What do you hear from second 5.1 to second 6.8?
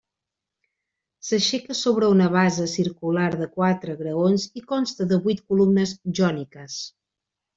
de vuit columnes jòniques.